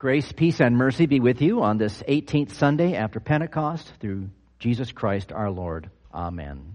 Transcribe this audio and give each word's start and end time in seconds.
Grace, 0.00 0.32
peace, 0.32 0.62
and 0.62 0.78
mercy 0.78 1.04
be 1.04 1.20
with 1.20 1.42
you 1.42 1.60
on 1.60 1.76
this 1.76 2.02
18th 2.08 2.52
Sunday 2.52 2.94
after 2.96 3.20
Pentecost 3.20 3.86
through 4.00 4.30
Jesus 4.58 4.92
Christ 4.92 5.30
our 5.30 5.50
Lord. 5.50 5.90
Amen. 6.14 6.74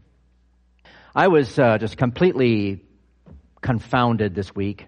I 1.15 1.27
was 1.29 1.57
uh, 1.57 1.79
just 1.79 1.97
completely 1.97 2.85
confounded 3.61 4.35
this 4.35 4.53
week. 4.53 4.85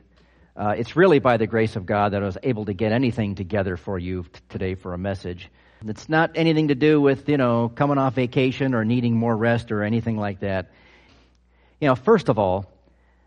Uh, 0.55 0.75
it's 0.77 0.95
really 0.95 1.17
by 1.17 1.37
the 1.37 1.47
grace 1.47 1.75
of 1.75 1.87
God 1.87 2.13
that 2.13 2.21
I 2.21 2.27
was 2.27 2.37
able 2.43 2.65
to 2.65 2.75
get 2.75 2.91
anything 2.91 3.33
together 3.33 3.75
for 3.75 3.97
you 3.97 4.21
t- 4.31 4.39
today 4.49 4.75
for 4.75 4.93
a 4.93 4.99
message. 4.99 5.49
It's 5.87 6.07
not 6.07 6.33
anything 6.35 6.67
to 6.67 6.75
do 6.75 7.01
with, 7.01 7.27
you 7.29 7.37
know, 7.37 7.69
coming 7.69 7.97
off 7.97 8.13
vacation 8.13 8.75
or 8.75 8.85
needing 8.85 9.15
more 9.15 9.35
rest 9.35 9.71
or 9.71 9.81
anything 9.81 10.15
like 10.15 10.41
that. 10.41 10.69
You 11.81 11.87
know, 11.87 11.95
first 11.95 12.29
of 12.29 12.37
all, 12.37 12.71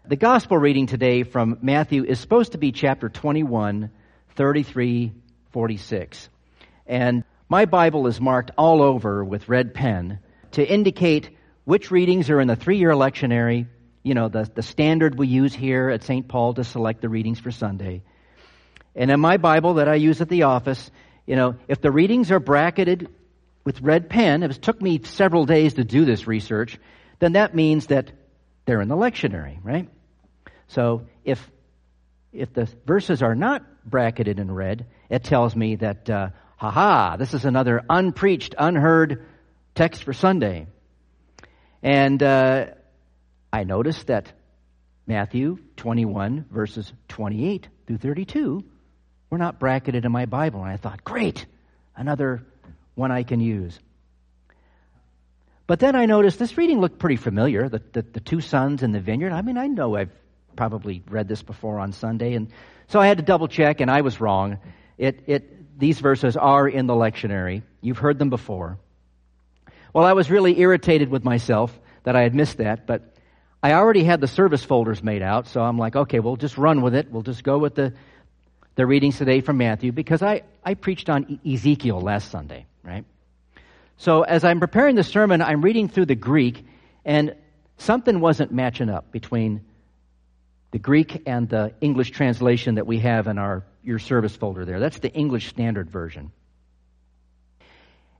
the 0.06 0.14
gospel 0.14 0.56
reading 0.56 0.86
today 0.86 1.24
from 1.24 1.58
Matthew 1.62 2.04
is 2.04 2.20
supposed 2.20 2.52
to 2.52 2.58
be 2.58 2.70
chapter 2.70 3.08
21 3.08 3.90
33, 4.36 5.12
46. 5.50 6.28
And 6.86 7.24
my 7.48 7.64
Bible 7.64 8.06
is 8.06 8.20
marked 8.20 8.52
all 8.56 8.82
over 8.82 9.24
with 9.24 9.48
red 9.48 9.74
pen 9.74 10.20
to 10.52 10.66
indicate 10.66 11.30
which 11.64 11.90
readings 11.90 12.30
are 12.30 12.40
in 12.40 12.48
the 12.48 12.56
three 12.56 12.78
year 12.78 12.92
lectionary, 12.92 13.66
you 14.02 14.14
know, 14.14 14.28
the, 14.28 14.50
the 14.54 14.62
standard 14.62 15.18
we 15.18 15.26
use 15.26 15.54
here 15.54 15.90
at 15.90 16.02
St. 16.02 16.26
Paul 16.26 16.54
to 16.54 16.64
select 16.64 17.00
the 17.00 17.08
readings 17.08 17.38
for 17.38 17.50
Sunday. 17.50 18.02
And 18.94 19.10
in 19.10 19.20
my 19.20 19.36
Bible 19.36 19.74
that 19.74 19.88
I 19.88 19.94
use 19.96 20.20
at 20.20 20.28
the 20.28 20.44
office, 20.44 20.90
you 21.26 21.36
know, 21.36 21.56
if 21.68 21.80
the 21.80 21.90
readings 21.90 22.30
are 22.30 22.40
bracketed 22.40 23.08
with 23.64 23.80
red 23.80 24.08
pen, 24.08 24.42
it 24.42 24.52
took 24.52 24.80
me 24.80 25.00
several 25.04 25.46
days 25.46 25.74
to 25.74 25.84
do 25.84 26.04
this 26.04 26.26
research, 26.26 26.78
then 27.18 27.32
that 27.32 27.54
means 27.54 27.86
that 27.86 28.10
they're 28.64 28.80
in 28.80 28.88
the 28.88 28.96
lectionary, 28.96 29.58
right? 29.62 29.88
So 30.68 31.06
if 31.24 31.50
if 32.32 32.52
the 32.52 32.68
verses 32.86 33.22
are 33.22 33.34
not 33.34 33.64
bracketed 33.84 34.38
in 34.38 34.50
red, 34.50 34.86
it 35.08 35.24
tells 35.24 35.56
me 35.56 35.76
that, 35.76 36.08
uh, 36.08 36.28
haha, 36.56 37.16
this 37.16 37.34
is 37.34 37.44
another 37.44 37.82
unpreached, 37.88 38.54
unheard 38.56 39.26
text 39.74 40.04
for 40.04 40.12
Sunday. 40.12 40.66
And 41.82 42.22
uh, 42.22 42.66
I 43.52 43.64
noticed 43.64 44.06
that 44.08 44.32
Matthew 45.06 45.58
21, 45.76 46.46
verses 46.50 46.92
28 47.08 47.68
through 47.86 47.98
32, 47.98 48.64
were 49.30 49.38
not 49.38 49.58
bracketed 49.58 50.04
in 50.04 50.12
my 50.12 50.26
Bible. 50.26 50.62
And 50.62 50.70
I 50.70 50.76
thought, 50.76 51.02
great, 51.02 51.46
another 51.96 52.44
one 52.94 53.10
I 53.10 53.22
can 53.22 53.40
use. 53.40 53.78
But 55.66 55.78
then 55.78 55.94
I 55.94 56.06
noticed 56.06 56.38
this 56.38 56.58
reading 56.58 56.80
looked 56.80 56.98
pretty 56.98 57.16
familiar. 57.16 57.68
The, 57.68 57.80
the, 57.92 58.02
the 58.02 58.20
two 58.20 58.40
sons 58.40 58.82
in 58.82 58.92
the 58.92 59.00
vineyard. 59.00 59.32
I 59.32 59.42
mean, 59.42 59.56
I 59.56 59.68
know 59.68 59.96
I've 59.96 60.10
probably 60.56 61.02
read 61.08 61.28
this 61.28 61.42
before 61.42 61.78
on 61.78 61.92
Sunday. 61.92 62.34
And 62.34 62.48
so 62.88 63.00
I 63.00 63.06
had 63.06 63.18
to 63.18 63.24
double 63.24 63.48
check, 63.48 63.80
and 63.80 63.90
I 63.90 64.00
was 64.00 64.20
wrong. 64.20 64.58
It, 64.98 65.20
it, 65.26 65.78
these 65.78 66.00
verses 66.00 66.36
are 66.36 66.68
in 66.68 66.86
the 66.86 66.94
lectionary. 66.94 67.62
You've 67.80 67.98
heard 67.98 68.18
them 68.18 68.30
before. 68.30 68.78
Well, 69.92 70.04
I 70.04 70.12
was 70.12 70.30
really 70.30 70.60
irritated 70.60 71.08
with 71.08 71.24
myself 71.24 71.78
that 72.04 72.16
I 72.16 72.22
had 72.22 72.34
missed 72.34 72.58
that, 72.58 72.86
but 72.86 73.14
I 73.62 73.72
already 73.72 74.04
had 74.04 74.20
the 74.20 74.26
service 74.26 74.64
folders 74.64 75.02
made 75.02 75.22
out, 75.22 75.46
so 75.46 75.60
I'm 75.60 75.78
like, 75.78 75.96
okay, 75.96 76.20
we'll 76.20 76.36
just 76.36 76.56
run 76.56 76.80
with 76.80 76.94
it. 76.94 77.10
We'll 77.10 77.22
just 77.22 77.44
go 77.44 77.58
with 77.58 77.74
the, 77.74 77.92
the 78.74 78.86
readings 78.86 79.18
today 79.18 79.40
from 79.40 79.58
Matthew 79.58 79.92
because 79.92 80.22
I, 80.22 80.42
I 80.64 80.74
preached 80.74 81.10
on 81.10 81.40
Ezekiel 81.46 82.00
last 82.00 82.30
Sunday, 82.30 82.66
right? 82.82 83.04
So 83.98 84.22
as 84.22 84.44
I'm 84.44 84.60
preparing 84.60 84.96
the 84.96 85.04
sermon, 85.04 85.42
I'm 85.42 85.60
reading 85.60 85.88
through 85.88 86.06
the 86.06 86.14
Greek, 86.14 86.64
and 87.04 87.34
something 87.76 88.20
wasn't 88.20 88.50
matching 88.50 88.88
up 88.88 89.12
between 89.12 89.60
the 90.70 90.78
Greek 90.78 91.22
and 91.26 91.48
the 91.48 91.74
English 91.80 92.10
translation 92.10 92.76
that 92.76 92.86
we 92.86 93.00
have 93.00 93.26
in 93.26 93.38
our 93.38 93.64
your 93.82 93.98
service 93.98 94.36
folder 94.36 94.64
there. 94.64 94.78
That's 94.78 94.98
the 94.98 95.12
English 95.12 95.48
Standard 95.48 95.90
Version. 95.90 96.32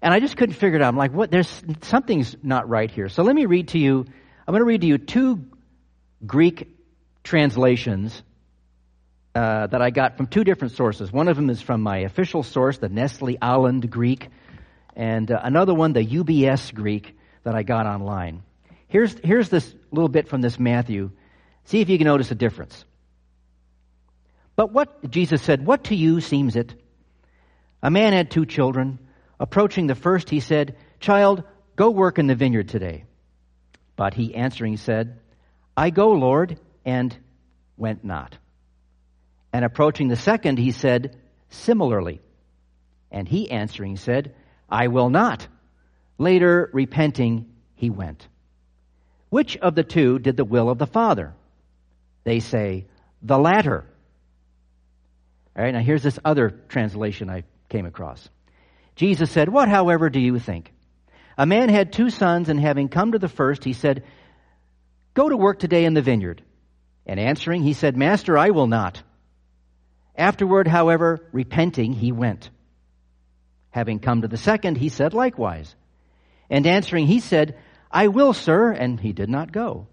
And 0.03 0.15
I 0.15 0.21
just 0.21 0.37
couldn't 0.37 0.55
figure 0.55 0.77
it 0.77 0.83
out. 0.83 0.89
I'm 0.89 0.97
like, 0.97 1.13
what? 1.13 1.31
There's 1.31 1.63
something's 1.83 2.35
not 2.43 2.69
right 2.69 2.91
here. 2.91 3.09
So 3.09 3.23
let 3.23 3.35
me 3.35 3.47
read 3.47 3.69
to 3.69 3.79
you. 3.79 4.07
I'm 4.47 4.53
going 4.53 4.61
to 4.61 4.65
read 4.65 4.81
to 4.81 4.87
you 4.87 4.99
two 4.99 5.45
Greek 6.27 6.69
translations 7.23 8.23
uh, 9.35 9.67
that 9.67 9.83
I 9.83 9.91
got 9.91 10.17
from 10.17 10.27
two 10.27 10.43
different 10.43 10.73
sources. 10.73 11.13
One 11.13 11.29
of 11.29 11.37
them 11.37 11.51
is 11.51 11.61
from 11.61 11.83
my 11.83 11.99
official 11.99 12.43
source, 12.43 12.79
the 12.79 12.89
Nestle 12.89 13.37
Aland 13.41 13.91
Greek, 13.91 14.29
and 14.97 15.31
uh, 15.31 15.39
another 15.43 15.75
one, 15.75 15.93
the 15.93 16.05
UBS 16.05 16.75
Greek, 16.75 17.17
that 17.45 17.55
I 17.55 17.63
got 17.63 17.87
online. 17.87 18.43
Here's 18.89 19.15
here's 19.23 19.51
this 19.51 19.73
little 19.93 20.09
bit 20.09 20.29
from 20.29 20.41
this 20.41 20.59
Matthew 20.59 21.11
See 21.67 21.81
if 21.81 21.89
you 21.89 21.99
can 21.99 22.07
notice 22.07 22.31
a 22.31 22.35
difference. 22.35 22.85
But 24.57 24.73
what, 24.73 25.11
Jesus 25.11 25.41
said, 25.43 25.65
what 25.65 25.85
to 25.85 25.95
you 25.95 26.21
seems 26.21 26.57
it? 26.57 26.75
A 27.83 27.91
man 27.91 28.13
had 28.13 28.31
two 28.31 28.47
children. 28.47 28.99
Approaching 29.39 29.87
the 29.87 29.95
first, 29.95 30.29
he 30.29 30.41
said, 30.41 30.77
Child, 30.99 31.45
go 31.77 31.91
work 31.91 32.19
in 32.19 32.27
the 32.27 32.35
vineyard 32.35 32.69
today. 32.69 33.05
But 33.97 34.15
he 34.15 34.35
answering 34.35 34.77
said, 34.77 35.19
I 35.77 35.91
go, 35.91 36.13
Lord, 36.13 36.59
and 36.85 37.17
went 37.77 38.05
not. 38.05 38.37
And 39.53 39.65
approaching 39.65 40.09
the 40.09 40.17
second, 40.17 40.59
he 40.59 40.73
said, 40.73 41.17
Similarly. 41.49 42.21
And 43.11 43.27
he 43.27 43.51
answering 43.51 43.97
said, 43.97 44.35
I 44.69 44.89
will 44.89 45.11
not. 45.11 45.47
Later, 46.19 46.71
repenting, 46.73 47.51
he 47.75 47.91
went. 47.91 48.29
Which 49.31 49.57
of 49.57 49.75
the 49.75 49.85
two 49.85 50.19
did 50.19 50.37
the 50.37 50.45
will 50.45 50.69
of 50.69 50.79
the 50.79 50.87
Father? 50.87 51.35
They 52.25 52.41
say, 52.41 52.87
the 53.23 53.39
latter. 53.39 53.85
All 55.57 55.65
right, 55.65 55.75
now 55.75 55.81
here's 55.81 56.03
this 56.03 56.19
other 56.25 56.51
translation 56.69 57.29
I 57.31 57.45
came 57.69 57.87
across. 57.87 58.29
Jesus 58.97 59.31
said, 59.31 59.49
What, 59.49 59.69
however, 59.69 60.11
do 60.11 60.21
you 60.21 60.39
think? 60.39 60.73
A 61.37 61.47
man 61.47 61.69
had 61.69 61.93
two 61.93 62.11
sons, 62.11 62.49
and 62.49 62.61
having 62.61 62.89
come 62.89 63.13
to 63.13 63.19
the 63.19 63.29
first, 63.29 63.65
he 63.65 63.73
said, 63.73 64.05
Go 65.15 65.29
to 65.29 65.37
work 65.37 65.59
today 65.59 65.85
in 65.85 65.95
the 65.95 66.03
vineyard. 66.03 66.43
And 67.07 67.19
answering, 67.19 67.63
he 67.63 67.73
said, 67.73 67.97
Master, 67.97 68.37
I 68.37 68.51
will 68.51 68.67
not. 68.67 69.03
Afterward, 70.17 70.69
however, 70.69 71.27
repenting, 71.33 71.93
he 71.93 72.13
went. 72.13 72.51
Having 73.71 74.01
come 74.01 74.23
to 74.23 74.29
the 74.29 74.37
second, 74.37 74.77
he 74.77 74.89
said 74.89 75.15
likewise. 75.15 75.75
And 76.51 76.67
answering, 76.67 77.07
he 77.07 77.21
said, 77.21 77.57
I 77.91 78.09
will, 78.09 78.33
sir, 78.33 78.71
and 78.73 79.01
he 79.01 79.13
did 79.13 79.29
not 79.29 79.53
go. 79.53 79.87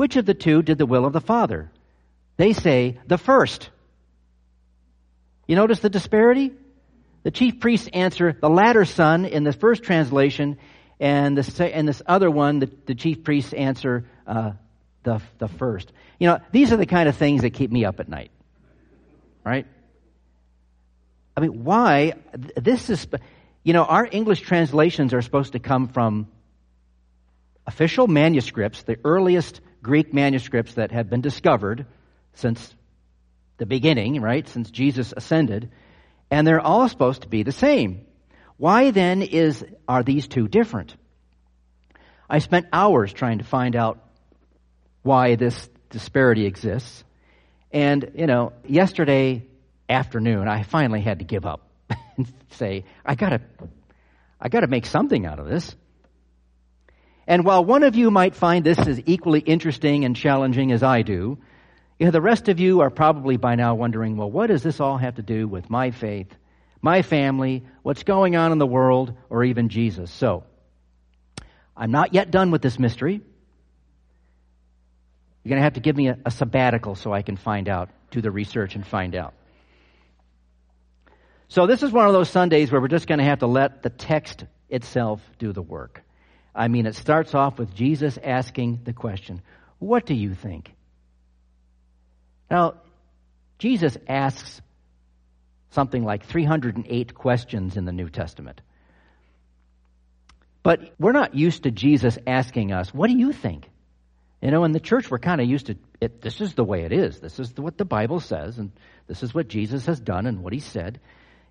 Which 0.00 0.16
of 0.16 0.24
the 0.24 0.32
two 0.32 0.62
did 0.62 0.78
the 0.78 0.86
will 0.86 1.04
of 1.04 1.12
the 1.12 1.20
Father? 1.20 1.70
They 2.38 2.54
say, 2.54 2.98
the 3.06 3.18
first. 3.18 3.68
You 5.46 5.56
notice 5.56 5.80
the 5.80 5.90
disparity? 5.90 6.52
The 7.22 7.30
chief 7.30 7.60
priests 7.60 7.86
answer, 7.92 8.32
the 8.32 8.48
latter 8.48 8.86
son 8.86 9.26
in 9.26 9.44
the 9.44 9.52
first 9.52 9.82
translation, 9.82 10.56
and, 11.00 11.36
the, 11.36 11.76
and 11.76 11.86
this 11.86 12.00
other 12.06 12.30
one, 12.30 12.60
the, 12.60 12.70
the 12.86 12.94
chief 12.94 13.24
priests 13.24 13.52
answer, 13.52 14.06
uh, 14.26 14.52
the, 15.02 15.20
the 15.36 15.48
first. 15.48 15.92
You 16.18 16.28
know, 16.28 16.38
these 16.50 16.72
are 16.72 16.78
the 16.78 16.86
kind 16.86 17.06
of 17.06 17.16
things 17.18 17.42
that 17.42 17.50
keep 17.50 17.70
me 17.70 17.84
up 17.84 18.00
at 18.00 18.08
night. 18.08 18.30
Right? 19.44 19.66
I 21.36 21.40
mean, 21.42 21.62
why? 21.62 22.14
This 22.56 22.88
is, 22.88 23.06
you 23.64 23.74
know, 23.74 23.84
our 23.84 24.08
English 24.10 24.40
translations 24.40 25.12
are 25.12 25.20
supposed 25.20 25.52
to 25.52 25.58
come 25.58 25.88
from 25.88 26.26
official 27.66 28.06
manuscripts, 28.06 28.82
the 28.84 28.96
earliest 29.04 29.60
Greek 29.82 30.12
manuscripts 30.12 30.74
that 30.74 30.92
have 30.92 31.08
been 31.08 31.20
discovered 31.20 31.86
since 32.34 32.74
the 33.58 33.66
beginning, 33.66 34.20
right? 34.20 34.48
Since 34.48 34.70
Jesus 34.70 35.12
ascended. 35.16 35.70
And 36.30 36.46
they're 36.46 36.60
all 36.60 36.88
supposed 36.88 37.22
to 37.22 37.28
be 37.28 37.42
the 37.42 37.52
same. 37.52 38.06
Why 38.56 38.90
then 38.90 39.22
is, 39.22 39.64
are 39.88 40.02
these 40.02 40.28
two 40.28 40.48
different? 40.48 40.94
I 42.28 42.38
spent 42.38 42.66
hours 42.72 43.12
trying 43.12 43.38
to 43.38 43.44
find 43.44 43.74
out 43.74 43.98
why 45.02 45.36
this 45.36 45.68
disparity 45.88 46.46
exists. 46.46 47.04
And, 47.72 48.12
you 48.14 48.26
know, 48.26 48.52
yesterday 48.66 49.46
afternoon, 49.88 50.46
I 50.46 50.62
finally 50.62 51.00
had 51.00 51.18
to 51.18 51.24
give 51.24 51.46
up 51.46 51.68
and 52.16 52.32
say, 52.50 52.84
I 53.04 53.14
gotta, 53.14 53.40
I 54.40 54.48
gotta 54.48 54.68
make 54.68 54.86
something 54.86 55.26
out 55.26 55.38
of 55.38 55.48
this. 55.48 55.74
And 57.30 57.44
while 57.44 57.64
one 57.64 57.84
of 57.84 57.94
you 57.94 58.10
might 58.10 58.34
find 58.34 58.64
this 58.64 58.80
as 58.80 59.00
equally 59.06 59.38
interesting 59.38 60.04
and 60.04 60.16
challenging 60.16 60.72
as 60.72 60.82
I 60.82 61.02
do, 61.02 61.38
you 61.96 62.06
know, 62.06 62.10
the 62.10 62.20
rest 62.20 62.48
of 62.48 62.58
you 62.58 62.80
are 62.80 62.90
probably 62.90 63.36
by 63.36 63.54
now 63.54 63.76
wondering, 63.76 64.16
well, 64.16 64.28
what 64.28 64.48
does 64.48 64.64
this 64.64 64.80
all 64.80 64.98
have 64.98 65.14
to 65.14 65.22
do 65.22 65.46
with 65.46 65.70
my 65.70 65.92
faith, 65.92 66.26
my 66.82 67.02
family, 67.02 67.62
what's 67.84 68.02
going 68.02 68.34
on 68.34 68.50
in 68.50 68.58
the 68.58 68.66
world, 68.66 69.16
or 69.28 69.44
even 69.44 69.68
Jesus? 69.68 70.10
So, 70.10 70.42
I'm 71.76 71.92
not 71.92 72.14
yet 72.14 72.32
done 72.32 72.50
with 72.50 72.62
this 72.62 72.80
mystery. 72.80 73.20
You're 75.44 75.50
going 75.50 75.60
to 75.60 75.64
have 75.64 75.74
to 75.74 75.80
give 75.80 75.96
me 75.96 76.08
a, 76.08 76.18
a 76.26 76.32
sabbatical 76.32 76.96
so 76.96 77.12
I 77.12 77.22
can 77.22 77.36
find 77.36 77.68
out, 77.68 77.90
do 78.10 78.20
the 78.20 78.32
research 78.32 78.74
and 78.74 78.84
find 78.84 79.14
out. 79.14 79.34
So, 81.46 81.68
this 81.68 81.84
is 81.84 81.92
one 81.92 82.08
of 82.08 82.12
those 82.12 82.28
Sundays 82.28 82.72
where 82.72 82.80
we're 82.80 82.88
just 82.88 83.06
going 83.06 83.20
to 83.20 83.24
have 83.24 83.38
to 83.38 83.46
let 83.46 83.84
the 83.84 83.90
text 83.90 84.46
itself 84.68 85.20
do 85.38 85.52
the 85.52 85.62
work. 85.62 86.02
I 86.54 86.68
mean, 86.68 86.86
it 86.86 86.94
starts 86.94 87.34
off 87.34 87.58
with 87.58 87.74
Jesus 87.74 88.18
asking 88.22 88.80
the 88.84 88.92
question, 88.92 89.42
What 89.78 90.06
do 90.06 90.14
you 90.14 90.34
think? 90.34 90.72
Now, 92.50 92.74
Jesus 93.58 93.96
asks 94.08 94.60
something 95.70 96.02
like 96.04 96.24
308 96.24 97.14
questions 97.14 97.76
in 97.76 97.84
the 97.84 97.92
New 97.92 98.08
Testament. 98.08 98.60
But 100.62 100.92
we're 100.98 101.12
not 101.12 101.34
used 101.34 101.62
to 101.62 101.70
Jesus 101.70 102.18
asking 102.26 102.72
us, 102.72 102.92
What 102.92 103.08
do 103.08 103.16
you 103.16 103.32
think? 103.32 103.68
You 104.42 104.50
know, 104.50 104.64
in 104.64 104.72
the 104.72 104.80
church, 104.80 105.10
we're 105.10 105.18
kind 105.18 105.40
of 105.40 105.46
used 105.46 105.66
to 105.66 105.76
it. 106.00 106.22
This 106.22 106.40
is 106.40 106.54
the 106.54 106.64
way 106.64 106.84
it 106.84 106.92
is. 106.92 107.20
This 107.20 107.38
is 107.38 107.54
what 107.56 107.76
the 107.76 107.84
Bible 107.84 108.20
says, 108.20 108.58
and 108.58 108.72
this 109.06 109.22
is 109.22 109.34
what 109.34 109.48
Jesus 109.48 109.86
has 109.86 110.00
done 110.00 110.26
and 110.26 110.42
what 110.42 110.52
he 110.52 110.60
said. 110.60 110.98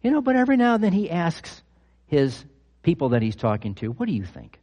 You 0.02 0.12
know, 0.12 0.22
but 0.22 0.36
every 0.36 0.58
now 0.58 0.76
and 0.76 0.84
then 0.84 0.94
he 0.94 1.10
asks 1.10 1.62
his 2.08 2.44
people 2.82 3.10
that 3.10 3.22
he's 3.22 3.36
talking 3.36 3.76
to, 3.76 3.92
What 3.92 4.08
do 4.08 4.14
you 4.14 4.26
think? 4.26 4.60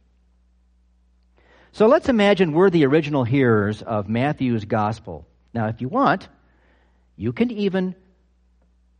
So 1.77 1.85
let's 1.85 2.09
imagine 2.09 2.53
we're 2.53 2.71
the 2.71 2.87
original 2.87 3.23
hearers 3.23 3.83
of 3.83 4.09
Matthew's 4.09 4.65
gospel. 4.65 5.27
Now, 5.53 5.67
if 5.67 5.79
you 5.79 5.87
want, 5.87 6.27
you 7.15 7.31
can 7.33 7.51
even 7.51 7.93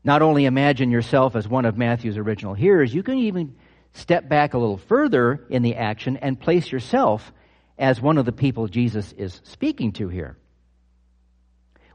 not 0.03 0.21
only 0.21 0.45
imagine 0.45 0.91
yourself 0.91 1.35
as 1.35 1.47
one 1.47 1.65
of 1.65 1.75
Matthew's 1.75 2.19
original 2.19 2.53
hearers, 2.53 2.93
you 2.93 3.01
can 3.01 3.17
even 3.17 3.55
step 3.93 4.29
back 4.29 4.53
a 4.53 4.59
little 4.59 4.77
further 4.77 5.43
in 5.49 5.63
the 5.63 5.73
action 5.73 6.17
and 6.17 6.39
place 6.39 6.71
yourself 6.71 7.33
as 7.79 7.99
one 7.99 8.19
of 8.19 8.25
the 8.25 8.31
people 8.31 8.67
Jesus 8.67 9.11
is 9.13 9.41
speaking 9.43 9.93
to 9.93 10.07
here, 10.07 10.37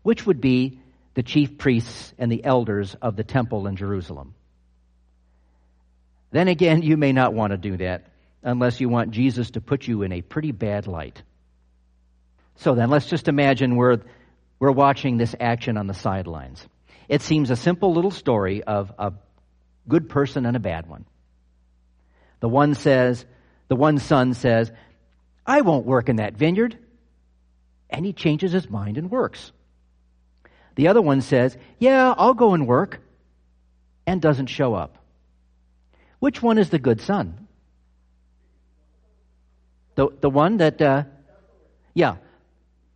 which 0.03 0.27
would 0.27 0.41
be 0.41 0.81
the 1.15 1.23
chief 1.23 1.59
priests 1.59 2.13
and 2.19 2.33
the 2.33 2.43
elders 2.43 2.97
of 3.01 3.15
the 3.15 3.23
temple 3.23 3.69
in 3.69 3.77
Jerusalem. 3.77 4.35
Then 6.33 6.49
again, 6.49 6.83
you 6.83 6.97
may 6.97 7.13
not 7.13 7.35
want 7.35 7.53
to 7.53 7.57
do 7.57 7.77
that 7.77 8.12
unless 8.43 8.81
you 8.81 8.89
want 8.89 9.11
Jesus 9.11 9.53
to 9.53 9.61
put 9.61 9.87
you 9.87 10.03
in 10.03 10.13
a 10.13 10.23
pretty 10.23 10.53
bad 10.53 10.87
light. 10.87 11.23
So 12.57 12.75
then, 12.75 12.91
let's 12.91 13.07
just 13.07 13.29
imagine 13.29 13.77
we're, 13.77 13.99
we're 14.59 14.73
watching 14.73 15.17
this 15.17 15.35
action 15.41 15.77
on 15.77 15.87
the 15.87 15.95
sidelines. 15.95 16.67
It 17.09 17.23
seems 17.23 17.51
a 17.51 17.57
simple 17.57 17.93
little 17.93 18.11
story 18.11 18.63
of 18.63 18.93
a 18.99 19.13
good 19.89 20.09
person 20.09 20.47
and 20.47 20.57
a 20.57 20.61
bad 20.61 20.89
one. 20.89 21.05
The 22.41 22.49
one 22.49 22.75
says, 22.75 23.25
the 23.69 23.77
one 23.77 23.99
son 23.99 24.35
says, 24.35 24.71
I 25.47 25.63
won't 25.63 25.87
work 25.87 26.09
in 26.09 26.17
that 26.17 26.35
vineyard. 26.35 26.79
And 27.91 28.07
he 28.07 28.13
changes 28.13 28.53
his 28.53 28.69
mind 28.69 28.99
and 28.99 29.11
works. 29.11 29.53
The 30.75 30.89
other 30.89 31.03
one 31.03 31.21
says, 31.21 31.57
Yeah, 31.79 32.15
I'll 32.17 32.35
go 32.35 32.55
and 32.55 32.67
work, 32.67 33.01
and 34.07 34.21
doesn't 34.21 34.47
show 34.47 34.75
up. 34.75 34.97
Which 36.19 36.43
one 36.43 36.59
is 36.59 36.71
the 36.71 36.79
good 36.79 37.01
son? 37.01 37.42
The, 39.95 40.09
the 40.21 40.31
one 40.31 40.59
that, 40.59 40.81
uh, 40.81 41.05
yeah, 41.95 42.17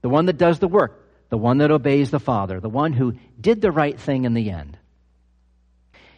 the 0.02 0.08
one 0.08 0.26
that 0.26 0.38
does 0.38 0.58
the 0.58 0.68
work, 0.68 1.04
the 1.28 1.38
one 1.38 1.58
that 1.58 1.70
obeys 1.70 2.10
the 2.10 2.20
Father, 2.20 2.60
the 2.60 2.68
one 2.68 2.92
who 2.92 3.14
did 3.40 3.60
the 3.60 3.70
right 3.70 3.98
thing 3.98 4.24
in 4.24 4.34
the 4.34 4.50
end. 4.50 4.78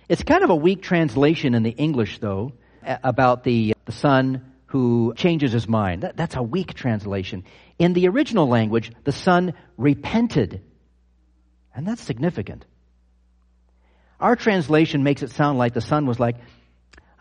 It's 0.09 0.23
kind 0.23 0.45
of 0.45 0.51
a 0.51 0.57
weak 0.57 0.83
translation 0.83 1.55
in 1.55 1.63
the 1.63 1.71
English, 1.71 2.19
though, 2.19 2.53
about 2.83 3.45
the, 3.45 3.75
the 3.85 3.93
son 3.93 4.53
who 4.67 5.15
changes 5.17 5.53
his 5.53 5.69
mind. 5.69 6.03
That, 6.03 6.17
that's 6.17 6.37
a 6.37 6.43
weak 6.43 6.75
translation. 6.75 7.45
In 7.79 7.93
the 7.93 8.09
original 8.09 8.49
language, 8.49 8.93
the 9.05 9.13
son 9.13 9.55
repented. 9.77 10.63
And 11.75 11.87
that's 11.87 12.03
significant. 12.03 12.65
Our 14.21 14.37
translation 14.37 15.03
makes 15.03 15.23
it 15.23 15.31
sound 15.31 15.59
like 15.59 15.75
the 15.75 15.81
son 15.81 16.07
was 16.07 16.19
like, 16.19 16.37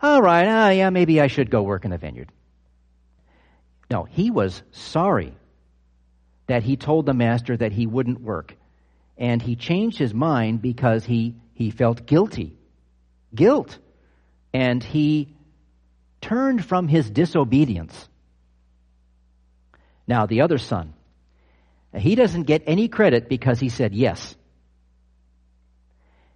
all 0.02 0.20
right, 0.20 0.46
uh, 0.46 0.70
yeah, 0.70 0.90
maybe 0.90 1.20
I 1.20 1.26
should 1.26 1.50
go 1.50 1.62
work 1.62 1.84
in 1.84 1.90
the 1.90 1.98
vineyard. 1.98 2.30
No, 3.90 4.04
he 4.04 4.30
was 4.30 4.62
sorry 4.70 5.34
that 6.46 6.62
he 6.62 6.76
told 6.76 7.06
the 7.06 7.14
master 7.14 7.56
that 7.56 7.72
he 7.72 7.86
wouldn't 7.86 8.20
work. 8.20 8.54
And 9.16 9.40
he 9.40 9.56
changed 9.56 9.98
his 9.98 10.14
mind 10.14 10.62
because 10.62 11.04
he, 11.04 11.36
he 11.54 11.70
felt 11.70 12.06
guilty. 12.06 12.56
Guilt. 13.34 13.78
And 14.52 14.82
he 14.82 15.34
turned 16.20 16.64
from 16.64 16.88
his 16.88 17.10
disobedience. 17.10 18.08
Now, 20.06 20.26
the 20.26 20.40
other 20.40 20.58
son, 20.58 20.94
he 21.94 22.14
doesn't 22.14 22.44
get 22.44 22.62
any 22.66 22.88
credit 22.88 23.28
because 23.28 23.60
he 23.60 23.68
said 23.68 23.94
yes. 23.94 24.34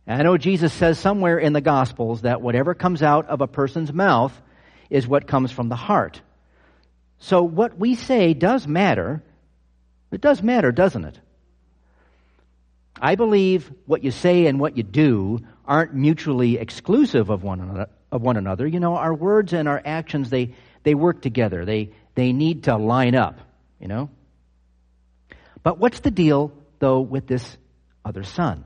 And 0.07 0.21
I 0.21 0.25
know 0.25 0.37
Jesus 0.37 0.73
says 0.73 0.99
somewhere 0.99 1.39
in 1.39 1.53
the 1.53 1.61
Gospels 1.61 2.23
that 2.23 2.43
whatever 2.43 2.75
comes 2.75 3.03
out 3.03 3.29
of 3.29 3.41
a 3.41 3.47
person's 3.47 3.93
mouth 3.93 4.39
is 4.91 5.07
what 5.07 5.27
comes 5.27 5.53
from 5.53 5.69
the 5.69 5.77
heart. 5.77 6.21
So 7.23 7.45
what 7.45 7.79
we 7.79 7.95
say 7.95 8.35
does 8.35 8.67
matter. 8.67 9.23
It 10.11 10.21
does 10.21 10.43
matter, 10.43 10.73
doesn't 10.73 11.05
it? 11.05 11.21
I 13.01 13.15
believe 13.15 13.73
what 13.87 14.03
you 14.03 14.11
say 14.11 14.47
and 14.47 14.59
what 14.59 14.77
you 14.77 14.83
do 14.83 15.39
aren't 15.65 15.95
mutually 15.95 16.59
exclusive 16.59 17.31
of 17.31 17.45
one 17.45 17.61
another. 17.61 17.87
Of 18.11 18.23
one 18.23 18.37
another. 18.37 18.67
You 18.67 18.81
know, 18.81 18.97
our 18.97 19.15
words 19.15 19.53
and 19.53 19.69
our 19.69 19.81
actions, 19.85 20.31
they, 20.31 20.55
they 20.83 20.95
work 20.95 21.23
together. 21.23 21.65
They, 21.65 21.91
they 22.17 22.33
need 22.33 22.65
to 22.65 22.77
line 22.77 23.15
up, 23.15 23.39
you 23.81 23.87
know? 23.87 24.11
But 25.63 25.79
what's 25.79 26.01
the 26.01 26.11
deal, 26.11 26.53
though, 26.81 27.01
with 27.01 27.29
this 27.29 27.57
other 28.05 28.25
son? 28.25 28.65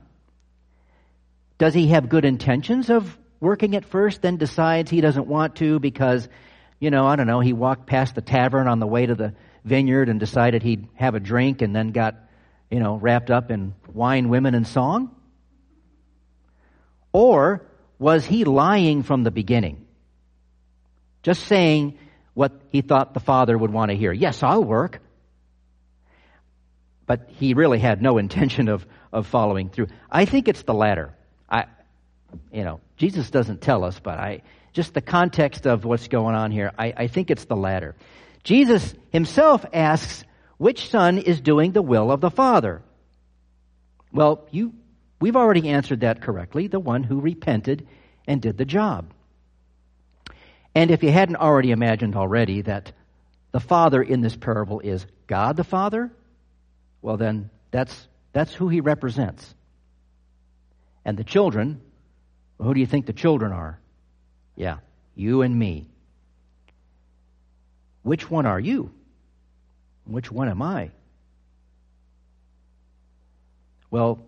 Does 1.59 1.75
he 1.75 1.89
have 1.89 2.09
good 2.09 2.25
intentions 2.25 2.89
of 2.89 3.17
working 3.39 3.75
at 3.75 3.85
first, 3.85 4.23
then 4.23 4.37
decides 4.37 4.89
he 4.89 4.99
doesn't 4.99 5.27
want 5.27 5.57
to 5.57 5.79
because, 5.79 6.27
you 6.79 6.91
know, 6.91 7.07
I 7.07 7.15
don't 7.15 7.27
know, 7.27 7.39
he 7.39 7.53
walked 7.53 7.87
past 7.87 8.15
the 8.15 8.21
tavern 8.21 8.67
on 8.67 8.79
the 8.79 8.87
way 8.87 9.05
to 9.05 9.15
the 9.15 9.33
vineyard 9.63 10.09
and 10.09 10.19
decided 10.19 10.63
he'd 10.63 10.87
have 10.95 11.15
a 11.15 11.19
drink 11.19 11.61
and 11.61 11.75
then 11.75 11.91
got, 11.91 12.15
you 12.69 12.79
know, 12.79 12.95
wrapped 12.95 13.31
up 13.31 13.51
in 13.51 13.73
wine, 13.93 14.29
women, 14.29 14.55
and 14.55 14.67
song? 14.67 15.15
Or 17.11 17.65
was 17.97 18.25
he 18.25 18.43
lying 18.43 19.03
from 19.03 19.23
the 19.23 19.31
beginning? 19.31 19.87
Just 21.23 21.45
saying 21.45 21.97
what 22.35 22.51
he 22.69 22.81
thought 22.81 23.13
the 23.13 23.19
father 23.19 23.57
would 23.57 23.73
want 23.73 23.89
to 23.89 23.97
hear. 23.97 24.13
Yes, 24.13 24.43
I'll 24.43 24.63
work. 24.63 25.01
But 27.07 27.29
he 27.31 27.55
really 27.55 27.79
had 27.79 28.01
no 28.01 28.17
intention 28.19 28.69
of, 28.69 28.85
of 29.11 29.25
following 29.25 29.69
through. 29.69 29.87
I 30.11 30.25
think 30.25 30.47
it's 30.47 30.61
the 30.61 30.75
latter. 30.75 31.16
You 32.51 32.63
know, 32.63 32.79
Jesus 32.97 33.29
doesn't 33.29 33.61
tell 33.61 33.83
us, 33.83 33.99
but 33.99 34.17
I, 34.17 34.41
just 34.73 34.93
the 34.93 35.01
context 35.01 35.65
of 35.65 35.85
what's 35.85 36.07
going 36.07 36.35
on 36.35 36.51
here, 36.51 36.71
I, 36.77 36.93
I 36.95 37.07
think 37.07 37.31
it's 37.31 37.45
the 37.45 37.55
latter. 37.55 37.95
Jesus 38.43 38.93
himself 39.11 39.65
asks, 39.73 40.23
which 40.57 40.89
son 40.89 41.17
is 41.17 41.41
doing 41.41 41.71
the 41.71 41.81
will 41.81 42.11
of 42.11 42.21
the 42.21 42.31
Father? 42.31 42.81
Well, 44.11 44.47
you 44.51 44.73
We've 45.19 45.35
already 45.35 45.69
answered 45.69 46.01
that 46.01 46.21
correctly 46.21 46.67
the 46.67 46.79
one 46.79 47.03
who 47.03 47.19
repented 47.19 47.87
and 48.27 48.41
did 48.41 48.57
the 48.57 48.65
job. 48.65 49.11
And 50.75 50.91
if 50.91 51.01
you 51.01 51.11
hadn't 51.11 51.37
already 51.37 51.71
imagined 51.71 52.15
already 52.15 52.61
that 52.61 52.91
the 53.51 53.59
Father 53.59 54.01
in 54.01 54.21
this 54.21 54.35
parable 54.35 54.79
is 54.79 55.05
God 55.25 55.57
the 55.57 55.63
Father, 55.63 56.11
well, 57.01 57.17
then 57.17 57.49
that's, 57.71 58.07
that's 58.31 58.53
who 58.53 58.69
he 58.69 58.81
represents. 58.81 59.55
And 61.03 61.17
the 61.17 61.23
children, 61.23 61.81
well, 62.57 62.67
who 62.67 62.73
do 62.73 62.79
you 62.79 62.87
think 62.87 63.05
the 63.05 63.13
children 63.13 63.51
are? 63.51 63.79
Yeah, 64.55 64.77
you 65.15 65.41
and 65.41 65.57
me. 65.57 65.87
Which 68.03 68.29
one 68.29 68.45
are 68.45 68.59
you? 68.59 68.91
Which 70.05 70.31
one 70.31 70.47
am 70.47 70.61
I? 70.61 70.91
Well, 73.91 74.19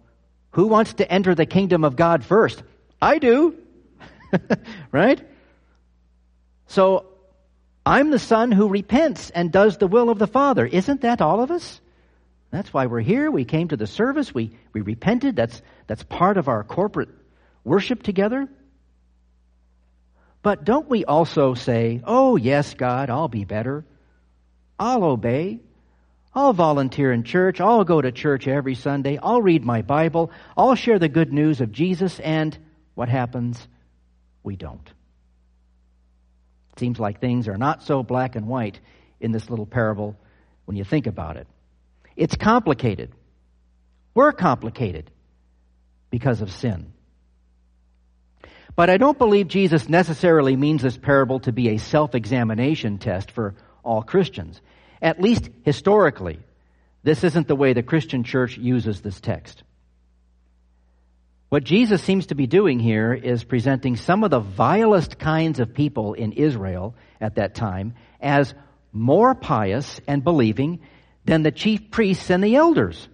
who 0.51 0.67
wants 0.67 0.93
to 0.95 1.11
enter 1.11 1.35
the 1.35 1.45
kingdom 1.45 1.83
of 1.83 1.95
God 1.95 2.23
first? 2.23 2.61
I 3.01 3.19
do. 3.19 3.55
right? 4.91 5.21
So, 6.67 7.05
I'm 7.85 8.11
the 8.11 8.19
son 8.19 8.51
who 8.51 8.67
repents 8.67 9.29
and 9.31 9.51
does 9.51 9.77
the 9.77 9.87
will 9.87 10.09
of 10.09 10.19
the 10.19 10.27
Father. 10.27 10.65
Isn't 10.65 11.01
that 11.01 11.21
all 11.21 11.41
of 11.41 11.49
us? 11.49 11.81
That's 12.51 12.73
why 12.73 12.87
we're 12.87 12.99
here. 12.99 13.31
We 13.31 13.45
came 13.45 13.69
to 13.69 13.77
the 13.77 13.87
service. 13.87 14.33
We, 14.33 14.51
we 14.73 14.81
repented. 14.81 15.35
That's, 15.35 15.61
that's 15.87 16.03
part 16.03 16.37
of 16.37 16.47
our 16.47 16.63
corporate 16.63 17.09
worship 17.63 18.03
together. 18.03 18.47
But 20.41 20.63
don't 20.63 20.89
we 20.89 21.05
also 21.05 21.53
say, 21.53 22.01
oh, 22.05 22.35
yes, 22.37 22.73
God, 22.73 23.09
I'll 23.09 23.27
be 23.27 23.45
better. 23.45 23.85
I'll 24.79 25.03
obey. 25.03 25.59
I'll 26.33 26.53
volunteer 26.53 27.11
in 27.11 27.23
church. 27.23 27.59
I'll 27.59 27.83
go 27.83 28.01
to 28.01 28.11
church 28.11 28.47
every 28.47 28.75
Sunday. 28.75 29.17
I'll 29.21 29.41
read 29.41 29.65
my 29.65 29.81
Bible. 29.81 30.31
I'll 30.55 30.75
share 30.75 30.99
the 30.99 31.09
good 31.09 31.33
news 31.33 31.59
of 31.59 31.71
Jesus. 31.71 32.19
And 32.19 32.57
what 32.95 33.09
happens? 33.09 33.67
We 34.43 34.55
don't. 34.55 34.87
It 36.73 36.79
seems 36.79 36.99
like 36.99 37.19
things 37.19 37.47
are 37.47 37.57
not 37.57 37.83
so 37.83 38.03
black 38.03 38.35
and 38.35 38.47
white 38.47 38.79
in 39.19 39.31
this 39.33 39.49
little 39.49 39.65
parable 39.65 40.15
when 40.65 40.77
you 40.77 40.85
think 40.85 41.07
about 41.07 41.35
it. 41.35 41.47
It's 42.15 42.35
complicated. 42.35 43.11
We're 44.13 44.31
complicated 44.31 45.11
because 46.09 46.41
of 46.41 46.51
sin. 46.51 46.93
But 48.75 48.89
I 48.89 48.97
don't 48.97 49.17
believe 49.17 49.47
Jesus 49.47 49.89
necessarily 49.89 50.55
means 50.55 50.81
this 50.81 50.97
parable 50.97 51.39
to 51.41 51.51
be 51.51 51.69
a 51.69 51.77
self 51.77 52.15
examination 52.15 52.97
test 52.97 53.31
for 53.31 53.55
all 53.83 54.01
Christians. 54.01 54.61
At 55.01 55.21
least 55.21 55.49
historically, 55.63 56.39
this 57.03 57.23
isn't 57.23 57.47
the 57.47 57.55
way 57.55 57.73
the 57.73 57.83
Christian 57.83 58.23
church 58.23 58.57
uses 58.57 59.01
this 59.01 59.19
text. 59.19 59.63
What 61.49 61.63
Jesus 61.63 62.03
seems 62.03 62.27
to 62.27 62.35
be 62.35 62.45
doing 62.45 62.79
here 62.79 63.11
is 63.13 63.43
presenting 63.43 63.95
some 63.95 64.23
of 64.23 64.29
the 64.29 64.39
vilest 64.39 65.17
kinds 65.17 65.59
of 65.59 65.73
people 65.73 66.13
in 66.13 66.33
Israel 66.33 66.95
at 67.19 67.35
that 67.35 67.55
time 67.55 67.95
as 68.21 68.53
more 68.91 69.33
pious 69.33 69.99
and 70.07 70.23
believing 70.23 70.79
than 71.25 71.41
the 71.41 71.51
chief 71.51 71.89
priests 71.89 72.29
and 72.29 72.43
the 72.43 72.55
elders, 72.55 73.07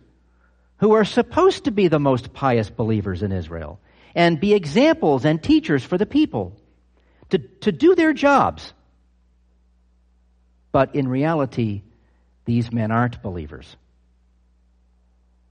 who 0.78 0.94
are 0.94 1.06
supposed 1.06 1.66
to 1.66 1.72
be 1.72 1.88
the 1.88 2.00
most 2.00 2.34
pious 2.34 2.70
believers 2.70 3.24
in 3.24 3.32
Israel 3.32 3.80
and 4.16 4.40
be 4.40 4.54
examples 4.54 5.26
and 5.26 5.44
teachers 5.44 5.84
for 5.84 5.98
the 5.98 6.06
people 6.06 6.56
to, 7.30 7.38
to 7.38 7.72
do 7.72 7.94
their 7.96 8.14
jobs. 8.14 8.74
But 10.72 10.96
in 10.96 11.08
reality, 11.08 11.84
these 12.46 12.72
men 12.72 12.92
aren't 12.92 13.22
believers. 13.22 13.76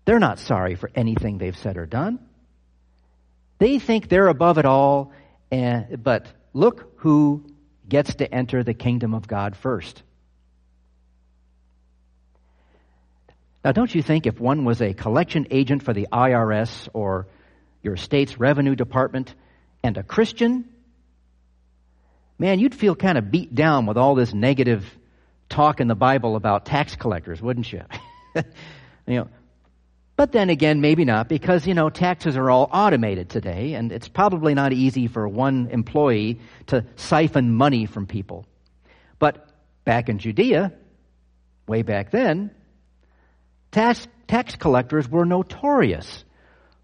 They're 0.06 0.18
not 0.18 0.38
sorry 0.38 0.75
for 0.75 0.90
anything 0.94 1.38
they've 1.38 1.56
said 1.56 1.76
or 1.76 1.87
done. 1.87 2.18
They 3.59 3.78
think 3.78 4.09
they're 4.09 4.28
above 4.28 4.59
it 4.59 4.64
all, 4.64 5.12
and, 5.50 6.02
but 6.02 6.26
look 6.52 6.92
who 6.97 7.44
gets 7.88 8.16
to 8.16 8.35
enter 8.35 8.62
the 8.62 8.75
kingdom 8.75 9.14
of 9.14 9.26
God 9.28 9.56
first. 9.56 10.02
Now, 13.64 13.73
don't 13.73 13.94
you 13.94 14.02
think 14.02 14.26
if 14.26 14.38
one 14.38 14.64
was 14.64 14.83
a 14.83 14.92
collection 14.92 15.47
agent 15.50 15.83
for 15.83 15.94
the 15.94 16.09
IRS 16.12 16.88
or 16.92 17.28
your 17.85 17.97
state's 17.97 18.38
revenue 18.38 18.75
department 18.75 19.35
and 19.83 19.97
a 19.97 20.03
Christian, 20.03 20.64
man, 22.38 22.59
you'd 22.59 22.75
feel 22.75 22.97
kind 22.97 23.19
of 23.19 23.31
beat 23.31 23.55
down 23.55 23.87
with 23.87 23.97
all 23.97 24.14
this 24.14 24.33
negative 24.33 24.85
talk 25.49 25.81
in 25.81 25.88
the 25.88 25.95
Bible 25.95 26.37
about 26.37 26.64
tax 26.64 26.97
collectors, 26.97 27.41
wouldn't 27.41 27.71
you? 27.73 27.83
you 28.35 28.43
know, 29.17 29.29
but 30.17 30.31
then 30.31 30.49
again, 30.49 30.81
maybe 30.81 31.05
not, 31.05 31.29
because, 31.29 31.67
you 31.67 31.75
know, 31.75 31.91
taxes 31.91 32.37
are 32.37 32.49
all 32.49 32.69
automated 32.73 33.29
today, 33.29 33.75
and 33.75 33.91
it's 33.91 34.09
probably 34.09 34.55
not 34.55 34.73
easy 34.73 35.09
for 35.09 35.26
one 35.26 35.69
employee 35.71 36.41
to 36.67 36.85
siphon 36.97 37.53
money 37.53 37.87
from 37.87 38.07
people. 38.07 38.47
But 39.19 39.49
back 39.85 40.09
in 40.09 40.19
Judea, 40.19 40.73
way 41.67 41.83
back 41.83 42.12
then, 42.12 42.53
tax, 43.73 44.07
tax 44.29 44.55
collectors 44.55 45.09
were 45.09 45.25
notorious 45.25 46.25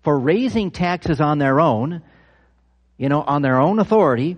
for 0.02 0.18
raising 0.18 0.70
taxes 0.70 1.20
on 1.20 1.38
their 1.38 1.60
own, 1.60 2.02
you 2.96 3.08
know, 3.08 3.22
on 3.22 3.42
their 3.42 3.60
own 3.60 3.78
authority, 3.78 4.36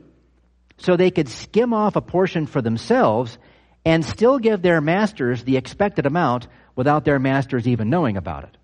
so 0.79 0.97
they 0.97 1.11
could 1.11 1.29
skim 1.29 1.73
off 1.73 1.97
a 1.97 2.01
portion 2.01 2.47
for 2.47 2.61
themselves 2.61 3.39
and 3.85 4.05
still 4.05 4.39
give 4.39 4.63
their 4.63 4.81
masters 4.81 5.43
the 5.45 5.57
expected 5.57 6.07
amount 6.07 6.47
without 6.75 7.05
their 7.05 7.19
masters 7.19 7.67
even 7.67 7.91
knowing 7.91 8.17
about 8.17 8.45
it. 8.45 8.57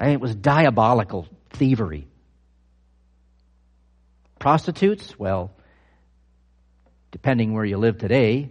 It 0.00 0.20
was 0.20 0.34
diabolical 0.34 1.28
thievery. 1.50 2.06
Prostitutes, 4.38 5.18
well, 5.18 5.52
depending 7.12 7.52
where 7.52 7.64
you 7.64 7.76
live 7.76 7.98
today, 7.98 8.50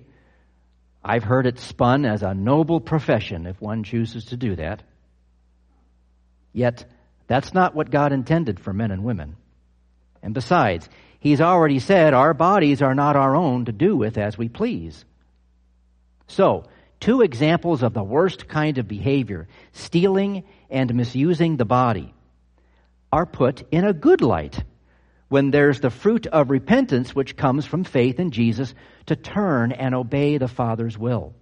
I've 1.03 1.23
heard 1.23 1.47
it 1.47 1.59
spun 1.59 2.05
as 2.05 2.23
a 2.23 2.33
noble 2.33 2.79
profession 2.79 3.47
if 3.47 3.59
one 3.59 3.83
chooses 3.83 4.25
to 4.25 4.37
do 4.37 4.55
that. 4.55 4.83
Yet, 6.53 6.85
that's 7.31 7.53
not 7.53 7.73
what 7.73 7.89
God 7.89 8.11
intended 8.11 8.59
for 8.59 8.73
men 8.73 8.91
and 8.91 9.05
women. 9.05 9.37
And 10.21 10.33
besides, 10.33 10.89
He's 11.21 11.39
already 11.39 11.79
said 11.79 12.13
our 12.13 12.33
bodies 12.33 12.81
are 12.81 12.93
not 12.93 13.15
our 13.15 13.35
own 13.35 13.65
to 13.65 13.71
do 13.71 13.95
with 13.95 14.17
as 14.17 14.37
we 14.37 14.49
please. 14.49 15.05
So, 16.27 16.65
two 16.99 17.21
examples 17.21 17.83
of 17.83 17.93
the 17.93 18.03
worst 18.03 18.49
kind 18.49 18.79
of 18.79 18.87
behavior, 18.87 19.47
stealing 19.71 20.43
and 20.69 20.93
misusing 20.93 21.55
the 21.55 21.63
body, 21.65 22.13
are 23.13 23.25
put 23.25 23.63
in 23.71 23.85
a 23.85 23.93
good 23.93 24.21
light 24.21 24.63
when 25.29 25.51
there's 25.51 25.79
the 25.79 25.89
fruit 25.89 26.27
of 26.27 26.49
repentance 26.49 27.15
which 27.15 27.37
comes 27.37 27.65
from 27.65 27.85
faith 27.85 28.19
in 28.19 28.31
Jesus 28.31 28.73
to 29.05 29.15
turn 29.15 29.71
and 29.71 29.95
obey 29.95 30.37
the 30.37 30.49
Father's 30.49 30.97
will. 30.97 31.33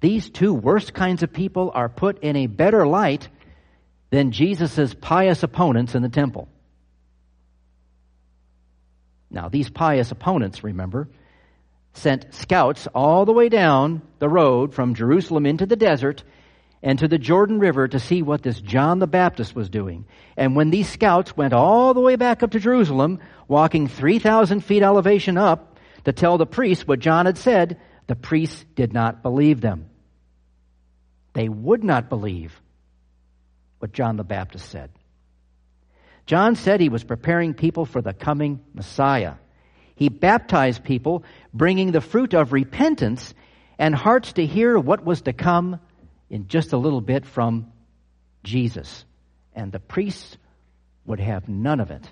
These 0.00 0.30
two 0.30 0.54
worst 0.54 0.94
kinds 0.94 1.24
of 1.24 1.32
people 1.32 1.72
are 1.74 1.88
put 1.88 2.22
in 2.22 2.36
a 2.36 2.46
better 2.46 2.86
light 2.86 3.28
than 4.12 4.30
Jesus' 4.30 4.92
pious 4.92 5.42
opponents 5.42 5.94
in 5.94 6.02
the 6.02 6.08
temple. 6.10 6.46
Now, 9.30 9.48
these 9.48 9.70
pious 9.70 10.10
opponents, 10.10 10.62
remember, 10.62 11.08
sent 11.94 12.34
scouts 12.34 12.86
all 12.94 13.24
the 13.24 13.32
way 13.32 13.48
down 13.48 14.02
the 14.18 14.28
road 14.28 14.74
from 14.74 14.94
Jerusalem 14.94 15.46
into 15.46 15.64
the 15.64 15.76
desert 15.76 16.24
and 16.82 16.98
to 16.98 17.08
the 17.08 17.16
Jordan 17.16 17.58
River 17.58 17.88
to 17.88 17.98
see 17.98 18.20
what 18.20 18.42
this 18.42 18.60
John 18.60 18.98
the 18.98 19.06
Baptist 19.06 19.56
was 19.56 19.70
doing. 19.70 20.04
And 20.36 20.54
when 20.54 20.68
these 20.68 20.90
scouts 20.90 21.34
went 21.34 21.54
all 21.54 21.94
the 21.94 22.00
way 22.00 22.16
back 22.16 22.42
up 22.42 22.50
to 22.50 22.60
Jerusalem, 22.60 23.18
walking 23.48 23.88
3,000 23.88 24.60
feet 24.60 24.82
elevation 24.82 25.38
up 25.38 25.78
to 26.04 26.12
tell 26.12 26.36
the 26.36 26.44
priests 26.44 26.86
what 26.86 26.98
John 26.98 27.24
had 27.24 27.38
said, 27.38 27.80
the 28.08 28.16
priests 28.16 28.62
did 28.74 28.92
not 28.92 29.22
believe 29.22 29.62
them. 29.62 29.86
They 31.32 31.48
would 31.48 31.82
not 31.82 32.10
believe 32.10 32.60
what 33.82 33.92
John 33.92 34.16
the 34.16 34.22
Baptist 34.22 34.70
said. 34.70 34.92
John 36.26 36.54
said 36.54 36.80
he 36.80 36.88
was 36.88 37.02
preparing 37.02 37.52
people 37.52 37.84
for 37.84 38.00
the 38.00 38.12
coming 38.12 38.60
Messiah. 38.72 39.34
He 39.96 40.08
baptized 40.08 40.84
people, 40.84 41.24
bringing 41.52 41.90
the 41.90 42.00
fruit 42.00 42.32
of 42.32 42.52
repentance 42.52 43.34
and 43.80 43.92
hearts 43.92 44.34
to 44.34 44.46
hear 44.46 44.78
what 44.78 45.04
was 45.04 45.22
to 45.22 45.32
come 45.32 45.80
in 46.30 46.46
just 46.46 46.72
a 46.72 46.76
little 46.76 47.00
bit 47.00 47.26
from 47.26 47.72
Jesus. 48.44 49.04
And 49.52 49.72
the 49.72 49.80
priests 49.80 50.36
would 51.04 51.18
have 51.18 51.48
none 51.48 51.80
of 51.80 51.90
it. 51.90 52.08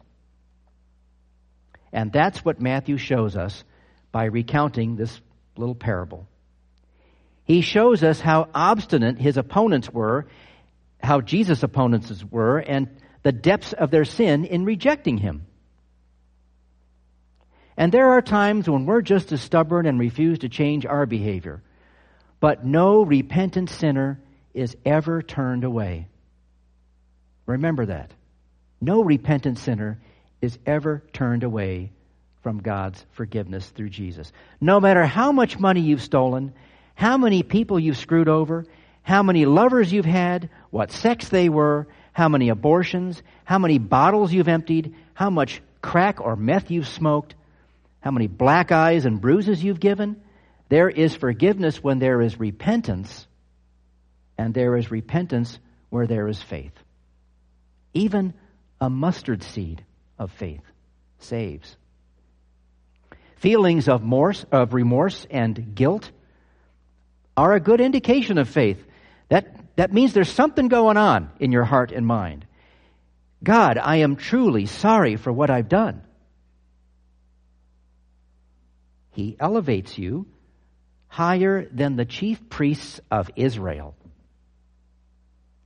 And 1.92 2.10
that's 2.10 2.44
what 2.44 2.60
Matthew 2.60 2.96
shows 2.96 3.36
us 3.36 3.62
by 4.10 4.24
recounting 4.24 4.96
this 4.96 5.20
little 5.56 5.76
parable. 5.76 6.26
He 7.44 7.60
shows 7.60 8.02
us 8.02 8.18
how 8.18 8.48
obstinate 8.52 9.18
his 9.18 9.36
opponents 9.36 9.88
were, 9.88 10.26
how 11.02 11.20
Jesus' 11.20 11.62
opponents 11.62 12.24
were, 12.30 12.58
and 12.58 12.88
the 13.22 13.32
depths 13.32 13.72
of 13.72 13.90
their 13.90 14.04
sin 14.04 14.44
in 14.44 14.64
rejecting 14.64 15.18
him. 15.18 15.46
And 17.76 17.92
there 17.92 18.10
are 18.10 18.22
times 18.22 18.68
when 18.68 18.84
we're 18.84 19.00
just 19.00 19.32
as 19.32 19.40
stubborn 19.40 19.86
and 19.86 19.98
refuse 19.98 20.40
to 20.40 20.48
change 20.48 20.84
our 20.84 21.06
behavior. 21.06 21.62
But 22.38 22.64
no 22.64 23.02
repentant 23.02 23.70
sinner 23.70 24.20
is 24.52 24.76
ever 24.84 25.22
turned 25.22 25.64
away. 25.64 26.08
Remember 27.46 27.86
that. 27.86 28.12
No 28.80 29.02
repentant 29.02 29.58
sinner 29.58 29.98
is 30.40 30.58
ever 30.66 31.02
turned 31.12 31.42
away 31.42 31.92
from 32.42 32.60
God's 32.60 33.04
forgiveness 33.12 33.68
through 33.68 33.90
Jesus. 33.90 34.32
No 34.60 34.80
matter 34.80 35.04
how 35.04 35.32
much 35.32 35.58
money 35.58 35.80
you've 35.80 36.02
stolen, 36.02 36.54
how 36.94 37.18
many 37.18 37.42
people 37.42 37.78
you've 37.78 37.98
screwed 37.98 38.28
over, 38.28 38.64
how 39.02 39.22
many 39.22 39.46
lovers 39.46 39.92
you've 39.92 40.04
had, 40.04 40.50
what 40.70 40.92
sex 40.92 41.28
they 41.28 41.48
were, 41.48 41.86
how 42.12 42.28
many 42.28 42.48
abortions, 42.48 43.22
how 43.44 43.58
many 43.58 43.78
bottles 43.78 44.32
you've 44.32 44.48
emptied, 44.48 44.94
how 45.14 45.30
much 45.30 45.62
crack 45.80 46.20
or 46.20 46.36
meth 46.36 46.70
you've 46.70 46.88
smoked, 46.88 47.34
how 48.00 48.10
many 48.10 48.26
black 48.26 48.72
eyes 48.72 49.04
and 49.04 49.20
bruises 49.20 49.62
you've 49.62 49.80
given. 49.80 50.20
There 50.68 50.88
is 50.88 51.14
forgiveness 51.14 51.82
when 51.82 51.98
there 51.98 52.20
is 52.20 52.38
repentance, 52.38 53.26
and 54.38 54.54
there 54.54 54.76
is 54.76 54.90
repentance 54.90 55.58
where 55.88 56.06
there 56.06 56.28
is 56.28 56.40
faith. 56.40 56.72
Even 57.92 58.34
a 58.80 58.88
mustard 58.88 59.42
seed 59.42 59.84
of 60.18 60.30
faith 60.30 60.62
saves. 61.18 61.76
Feelings 63.36 63.88
of, 63.88 64.02
remorse, 64.72 65.26
and 65.30 65.74
guilt 65.74 66.10
are 67.36 67.54
a 67.54 67.60
good 67.60 67.80
indication 67.80 68.38
of 68.38 68.48
faith. 68.48 68.84
That, 69.30 69.76
that 69.76 69.92
means 69.92 70.12
there's 70.12 70.30
something 70.30 70.68
going 70.68 70.96
on 70.96 71.30
in 71.38 71.52
your 71.52 71.64
heart 71.64 71.92
and 71.92 72.06
mind. 72.06 72.46
God, 73.42 73.78
I 73.78 73.96
am 73.96 74.16
truly 74.16 74.66
sorry 74.66 75.16
for 75.16 75.32
what 75.32 75.50
I've 75.50 75.68
done. 75.68 76.02
He 79.12 79.36
elevates 79.40 79.96
you 79.96 80.26
higher 81.08 81.64
than 81.64 81.96
the 81.96 82.04
chief 82.04 82.48
priests 82.48 83.00
of 83.10 83.30
Israel. 83.36 83.94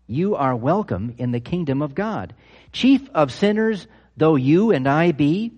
You 0.07 0.37
are 0.37 0.55
welcome 0.55 1.15
in 1.19 1.33
the 1.33 1.41
kingdom 1.41 1.83
of 1.83 1.95
God. 1.95 2.35
Chief 2.73 3.09
of 3.15 3.33
sinners, 3.33 3.87
though 4.17 4.37
you 4.37 4.71
and 4.71 4.87
I 4.87 5.13
be, 5.13 5.53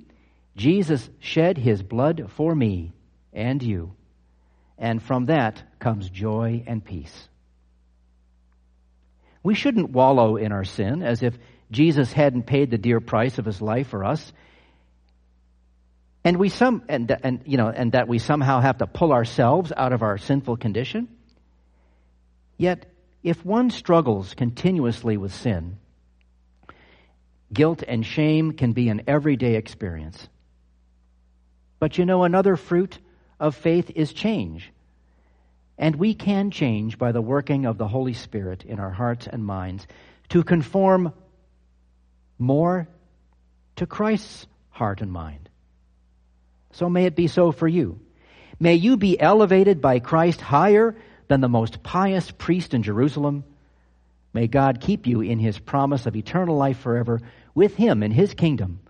Jesus 0.57 1.09
shed 1.19 1.59
his 1.59 1.83
blood 1.83 2.31
for 2.37 2.55
me 2.55 2.93
and 3.33 3.63
you. 3.63 3.95
And 4.79 5.03
from 5.03 5.27
that 5.27 5.63
comes 5.81 6.09
joy 6.09 6.63
and 6.67 6.85
peace. 6.85 7.29
We 9.47 9.55
shouldn't 9.55 9.91
wallow 9.91 10.37
in 10.37 10.51
our 10.51 10.65
sin 10.65 11.03
as 11.03 11.23
if 11.23 11.39
Jesus 11.71 12.13
hadn't 12.13 12.47
paid 12.47 12.71
the 12.71 12.79
dear 12.79 13.01
price 13.01 13.39
of 13.39 13.45
his 13.45 13.63
life 13.63 13.87
for 13.87 14.05
us 14.05 14.33
and 16.25 16.37
we 16.37 16.49
some 16.49 16.83
and, 16.89 17.17
and 17.23 17.43
you 17.45 17.57
know 17.57 17.69
and 17.69 17.93
that 17.93 18.09
we 18.09 18.19
somehow 18.19 18.61
have 18.61 18.79
to 18.79 18.89
pull 18.89 19.13
ourselves 19.13 19.73
out 19.77 19.93
of 19.93 20.03
our 20.03 20.19
sinful 20.19 20.57
condition 20.57 21.07
yet 22.57 22.87
if 23.23 23.45
one 23.45 23.71
struggles 23.71 24.35
continuously 24.35 25.17
with 25.17 25.33
sin 25.33 25.79
Guilt 27.53 27.85
and 27.87 28.05
shame 28.05 28.53
can 28.53 28.73
be 28.73 28.89
an 28.89 29.03
everyday 29.07 29.55
experience. 29.55 30.29
But 31.79 31.97
you 31.97 32.05
know, 32.05 32.25
another 32.25 32.57
fruit 32.57 32.99
of 33.39 33.55
faith 33.55 33.91
is 33.95 34.13
change. 34.13 34.73
And 35.79 35.97
we 35.97 36.15
can 36.15 36.51
change 36.51 36.99
by 36.99 37.13
the 37.13 37.21
working 37.21 37.67
of 37.67 37.79
the 37.79 37.89
Holy 37.89 38.15
Spirit 38.15 38.65
in 38.65 38.79
our 38.79 38.91
hearts 38.91 39.27
and 39.27 39.45
minds 39.45 39.87
to 40.31 40.43
conform 40.43 41.13
more 42.39 42.89
to 43.77 43.87
Christ's 43.87 44.47
heart 44.71 45.01
and 45.01 45.13
mind. 45.13 45.49
So 46.73 46.89
may 46.89 47.07
it 47.07 47.17
be 47.17 47.27
so 47.27 47.53
for 47.53 47.69
you. 47.69 48.01
May 48.59 48.75
you 48.75 48.97
be 48.97 49.21
elevated 49.21 49.81
by 49.81 49.99
Christ 49.99 50.41
higher 50.41 50.97
than 51.29 51.41
the 51.41 51.49
most 51.49 51.83
pious 51.83 52.31
priest 52.31 52.75
in 52.75 52.83
Jerusalem. 52.83 53.45
May 54.33 54.47
God 54.47 54.81
keep 54.81 55.07
you 55.07 55.21
in 55.21 55.39
his 55.39 55.59
promise 55.59 56.07
of 56.07 56.17
eternal 56.17 56.57
life 56.57 56.79
forever 56.79 57.21
with 57.55 57.75
him 57.75 58.03
in 58.03 58.13
his 58.13 58.35
kingdom 58.35 58.81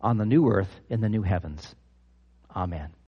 on 0.00 0.18
the 0.18 0.26
new 0.26 0.48
earth 0.48 0.80
in 0.88 1.00
the 1.00 1.08
new 1.08 1.22
heavens. 1.22 1.74
Amen. 2.54 2.90